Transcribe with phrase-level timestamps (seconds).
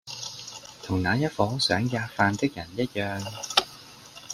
[0.81, 3.21] 同那一夥想喫人的人一樣。